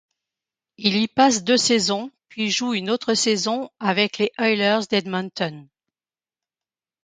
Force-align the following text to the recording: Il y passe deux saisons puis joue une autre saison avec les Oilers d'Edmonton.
Il 0.77 0.95
y 0.97 1.07
passe 1.07 1.43
deux 1.43 1.57
saisons 1.57 2.09
puis 2.27 2.49
joue 2.49 2.73
une 2.73 2.89
autre 2.89 3.13
saison 3.13 3.69
avec 3.79 4.17
les 4.17 4.31
Oilers 4.39 4.79
d'Edmonton. 4.89 5.67